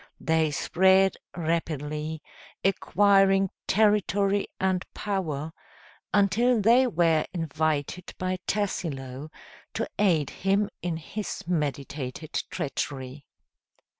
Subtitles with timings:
[0.19, 2.23] They spread rapidly,
[2.65, 5.53] acquiring territory and power,
[6.11, 9.29] until they were invited by Tassilo
[9.75, 13.27] to aid him in his meditated treachery.